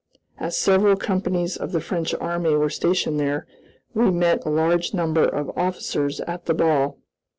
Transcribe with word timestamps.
As 0.39 0.57
several 0.57 0.95
companies 0.95 1.55
of 1.57 1.73
the 1.73 1.79
French 1.79 2.15
army 2.15 2.55
were 2.55 2.71
stationed 2.71 3.19
there, 3.19 3.45
we 3.93 4.09
met 4.09 4.43
a 4.45 4.49
large 4.49 4.95
number 4.95 5.23
of 5.25 5.55
officers 5.55 6.19
at 6.21 6.47
the 6.47 6.55
ball. 6.55 6.97